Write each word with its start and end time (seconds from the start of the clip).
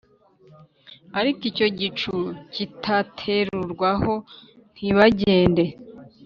Ariko 1.19 1.41
icyo 1.51 1.67
gicu 1.79 2.13
kitaterurwaho 2.53 4.13
ntibagende 4.75 5.65